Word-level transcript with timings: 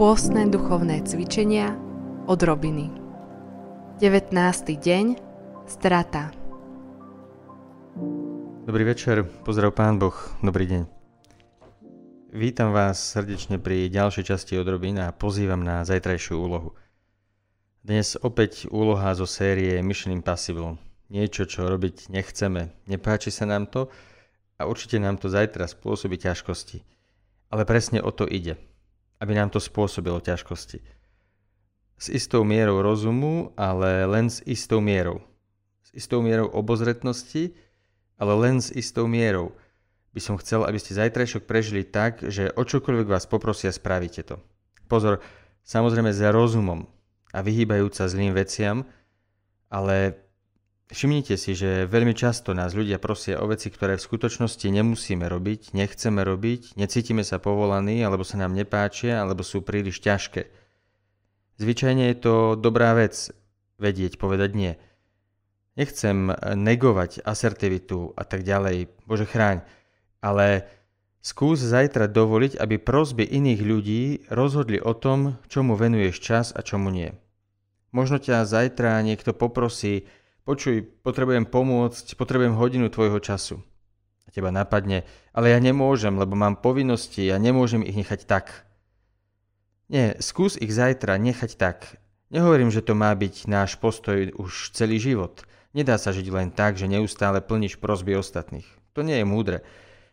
Pôstne 0.00 0.48
duchovné 0.48 1.04
cvičenia 1.04 1.76
od 2.24 2.40
Robiny 2.40 2.88
19. 4.00 4.32
deň 4.80 5.04
Strata 5.68 6.32
Dobrý 8.64 8.88
večer, 8.88 9.28
pozdrav 9.44 9.76
Pán 9.76 10.00
Boh, 10.00 10.16
dobrý 10.40 10.64
deň. 10.72 10.82
Vítam 12.32 12.72
vás 12.72 12.96
srdečne 13.12 13.60
pri 13.60 13.92
ďalšej 13.92 14.24
časti 14.24 14.56
od 14.56 14.72
Robin 14.72 14.96
a 15.04 15.12
pozývam 15.12 15.60
na 15.60 15.84
zajtrajšiu 15.84 16.32
úlohu. 16.32 16.72
Dnes 17.84 18.16
opäť 18.24 18.72
úloha 18.72 19.12
zo 19.12 19.28
série 19.28 19.84
Mission 19.84 20.16
Impossible. 20.16 20.80
Niečo, 21.12 21.44
čo 21.44 21.68
robiť 21.68 22.08
nechceme. 22.08 22.72
Nepáči 22.88 23.28
sa 23.28 23.44
nám 23.44 23.68
to 23.68 23.92
a 24.56 24.64
určite 24.64 24.96
nám 24.96 25.20
to 25.20 25.28
zajtra 25.28 25.68
spôsobí 25.68 26.16
ťažkosti. 26.16 26.88
Ale 27.52 27.68
presne 27.68 28.00
o 28.00 28.08
to 28.08 28.24
ide– 28.24 28.56
aby 29.20 29.32
nám 29.36 29.52
to 29.52 29.60
spôsobilo 29.60 30.18
ťažkosti. 30.18 30.80
S 32.00 32.06
istou 32.08 32.40
mierou 32.48 32.80
rozumu, 32.80 33.52
ale 33.60 34.08
len 34.08 34.32
s 34.32 34.40
istou 34.48 34.80
mierou. 34.80 35.20
S 35.84 35.92
istou 35.92 36.24
mierou 36.24 36.48
obozretnosti, 36.48 37.52
ale 38.16 38.32
len 38.40 38.64
s 38.64 38.72
istou 38.72 39.04
mierou. 39.04 39.52
By 40.16 40.20
som 40.24 40.40
chcel, 40.40 40.64
aby 40.64 40.80
ste 40.80 40.96
zajtrajšok 40.96 41.44
prežili 41.44 41.84
tak, 41.84 42.24
že 42.24 42.50
o 42.56 42.64
čokoľvek 42.64 43.06
vás 43.06 43.28
poprosia, 43.28 43.68
spravíte 43.68 44.24
to. 44.24 44.40
Pozor, 44.88 45.20
samozrejme 45.62 46.10
s 46.10 46.24
rozumom 46.24 46.88
a 47.30 47.38
vyhýbajúca 47.44 48.08
zlým 48.08 48.32
veciam, 48.34 48.88
ale 49.70 50.29
Všimnite 50.90 51.38
si, 51.38 51.54
že 51.54 51.86
veľmi 51.86 52.18
často 52.18 52.50
nás 52.50 52.74
ľudia 52.74 52.98
prosia 52.98 53.38
o 53.38 53.46
veci, 53.46 53.70
ktoré 53.70 53.94
v 53.94 54.02
skutočnosti 54.02 54.66
nemusíme 54.66 55.22
robiť, 55.22 55.70
nechceme 55.70 56.18
robiť, 56.26 56.74
necítime 56.74 57.22
sa 57.22 57.38
povolaní, 57.38 58.02
alebo 58.02 58.26
sa 58.26 58.42
nám 58.42 58.58
nepáčia, 58.58 59.22
alebo 59.22 59.46
sú 59.46 59.62
príliš 59.62 60.02
ťažké. 60.02 60.50
Zvyčajne 61.62 62.10
je 62.10 62.16
to 62.18 62.34
dobrá 62.58 62.98
vec 62.98 63.30
vedieť, 63.78 64.18
povedať 64.18 64.50
nie. 64.58 64.72
Nechcem 65.78 66.34
negovať 66.58 67.22
asertivitu 67.22 68.10
a 68.18 68.26
tak 68.26 68.42
ďalej, 68.42 68.90
Bože 69.06 69.30
chráň, 69.30 69.62
ale 70.18 70.66
skús 71.22 71.62
zajtra 71.62 72.10
dovoliť, 72.10 72.58
aby 72.58 72.82
prosby 72.82 73.22
iných 73.22 73.60
ľudí 73.62 74.02
rozhodli 74.26 74.82
o 74.82 74.90
tom, 74.98 75.38
čomu 75.46 75.78
venuješ 75.78 76.16
čas 76.18 76.46
a 76.50 76.66
čomu 76.66 76.90
nie. 76.90 77.14
Možno 77.94 78.18
ťa 78.18 78.42
zajtra 78.42 78.98
niekto 79.06 79.30
poprosí, 79.30 80.10
počuj, 80.44 80.86
potrebujem 81.04 81.46
pomôcť, 81.46 82.14
potrebujem 82.16 82.56
hodinu 82.56 82.88
tvojho 82.92 83.18
času. 83.18 83.62
A 84.24 84.28
teba 84.30 84.54
napadne, 84.54 85.08
ale 85.34 85.50
ja 85.50 85.58
nemôžem, 85.58 86.14
lebo 86.14 86.38
mám 86.38 86.60
povinnosti 86.60 87.26
a 87.32 87.36
nemôžem 87.40 87.82
ich 87.82 87.98
nechať 87.98 88.30
tak. 88.30 88.68
Nie, 89.90 90.14
skús 90.22 90.54
ich 90.54 90.70
zajtra 90.70 91.18
nechať 91.18 91.58
tak. 91.58 91.98
Nehovorím, 92.30 92.70
že 92.70 92.86
to 92.86 92.94
má 92.94 93.10
byť 93.10 93.50
náš 93.50 93.74
postoj 93.74 94.30
už 94.38 94.70
celý 94.70 95.02
život. 95.02 95.42
Nedá 95.74 95.98
sa 95.98 96.14
žiť 96.14 96.26
len 96.30 96.54
tak, 96.54 96.78
že 96.78 96.86
neustále 96.86 97.42
plníš 97.42 97.82
prosby 97.82 98.14
ostatných. 98.14 98.66
To 98.94 99.02
nie 99.02 99.18
je 99.18 99.26
múdre. 99.26 99.58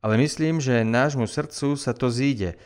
Ale 0.00 0.16
myslím, 0.16 0.56
že 0.60 0.88
nášmu 0.88 1.28
srdcu 1.28 1.76
sa 1.76 1.92
to 1.92 2.08
zíde, 2.08 2.56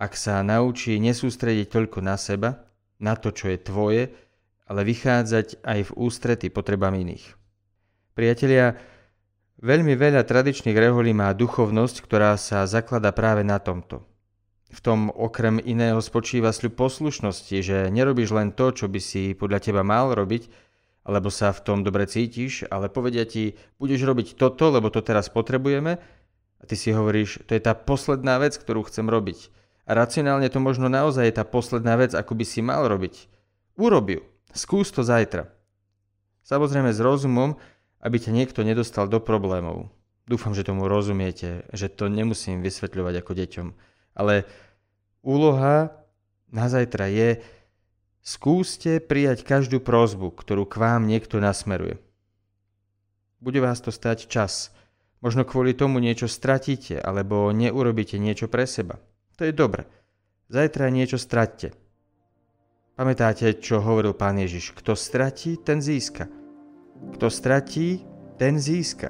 ak 0.00 0.16
sa 0.16 0.40
naučí 0.40 0.96
nesústrediť 1.00 1.68
toľko 1.68 2.00
na 2.00 2.16
seba, 2.16 2.64
na 3.00 3.16
to, 3.16 3.32
čo 3.32 3.52
je 3.52 3.58
tvoje, 3.60 4.02
ale 4.70 4.86
vychádzať 4.86 5.66
aj 5.66 5.90
v 5.90 5.94
ústrety 5.98 6.46
potrebám 6.46 6.94
iných. 6.94 7.34
Priatelia, 8.14 8.78
veľmi 9.58 9.98
veľa 9.98 10.22
tradičných 10.22 10.78
reholí 10.78 11.10
má 11.10 11.34
duchovnosť, 11.34 11.96
ktorá 12.06 12.38
sa 12.38 12.62
zaklada 12.70 13.10
práve 13.10 13.42
na 13.42 13.58
tomto. 13.58 14.06
V 14.70 14.78
tom 14.78 15.10
okrem 15.10 15.58
iného 15.58 15.98
spočíva 15.98 16.54
sľub 16.54 16.78
poslušnosti, 16.78 17.56
že 17.58 17.90
nerobíš 17.90 18.30
len 18.30 18.54
to, 18.54 18.70
čo 18.70 18.86
by 18.86 19.02
si 19.02 19.34
podľa 19.34 19.58
teba 19.58 19.82
mal 19.82 20.14
robiť, 20.14 20.46
alebo 21.02 21.26
sa 21.26 21.50
v 21.50 21.66
tom 21.66 21.82
dobre 21.82 22.06
cítiš, 22.06 22.70
ale 22.70 22.86
povedia 22.86 23.26
ti, 23.26 23.58
budeš 23.82 24.06
robiť 24.06 24.38
toto, 24.38 24.70
lebo 24.70 24.86
to 24.94 25.02
teraz 25.02 25.26
potrebujeme, 25.26 25.98
a 26.60 26.62
ty 26.68 26.78
si 26.78 26.94
hovoríš, 26.94 27.42
to 27.50 27.58
je 27.58 27.62
tá 27.64 27.74
posledná 27.74 28.38
vec, 28.38 28.54
ktorú 28.54 28.86
chcem 28.86 29.10
robiť. 29.10 29.50
A 29.90 29.98
racionálne 29.98 30.46
to 30.46 30.62
možno 30.62 30.86
naozaj 30.86 31.26
je 31.26 31.34
tá 31.34 31.42
posledná 31.42 31.98
vec, 31.98 32.14
ako 32.14 32.38
by 32.38 32.44
si 32.46 32.62
mal 32.62 32.86
robiť. 32.86 33.26
Urob. 33.80 34.29
Skús 34.54 34.90
to 34.90 35.06
zajtra. 35.06 35.50
Samozrejme 36.42 36.90
s 36.90 36.98
rozumom, 36.98 37.60
aby 38.02 38.16
ťa 38.18 38.32
niekto 38.34 38.60
nedostal 38.66 39.06
do 39.06 39.22
problémov. 39.22 39.92
Dúfam, 40.26 40.54
že 40.54 40.66
tomu 40.66 40.86
rozumiete, 40.86 41.66
že 41.74 41.90
to 41.90 42.06
nemusím 42.06 42.62
vysvetľovať 42.62 43.14
ako 43.22 43.32
deťom. 43.34 43.66
Ale 44.18 44.46
úloha 45.26 45.94
na 46.50 46.66
zajtra 46.66 47.06
je 47.10 47.28
skúste 48.22 48.98
prijať 49.02 49.42
každú 49.46 49.78
prozbu, 49.82 50.34
ktorú 50.34 50.66
k 50.66 50.78
vám 50.78 51.06
niekto 51.06 51.38
nasmeruje. 51.38 51.98
Bude 53.40 53.58
vás 53.64 53.80
to 53.80 53.88
stať 53.90 54.28
čas. 54.28 54.74
Možno 55.20 55.44
kvôli 55.44 55.76
tomu 55.76 56.00
niečo 56.00 56.28
stratíte, 56.28 56.96
alebo 56.96 57.52
neurobíte 57.52 58.16
niečo 58.16 58.48
pre 58.48 58.64
seba. 58.64 59.00
To 59.36 59.48
je 59.48 59.52
dobre. 59.52 59.88
Zajtra 60.48 60.88
niečo 60.92 61.16
stratte. 61.16 61.72
Pamätáte, 63.00 63.56
čo 63.56 63.80
hovoril 63.80 64.12
pán 64.12 64.36
Ježiš? 64.36 64.76
Kto 64.76 64.92
stratí, 64.92 65.56
ten 65.56 65.80
získa. 65.80 66.28
Kto 67.16 67.32
stratí, 67.32 68.04
ten 68.36 68.60
získa. 68.60 69.08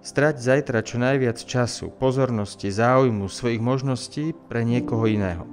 Strať 0.00 0.40
zajtra 0.40 0.80
čo 0.80 0.96
najviac 0.96 1.36
času, 1.36 1.92
pozornosti, 1.92 2.72
záujmu, 2.72 3.28
svojich 3.28 3.60
možností 3.60 4.32
pre 4.48 4.64
niekoho 4.64 5.04
iného. 5.04 5.44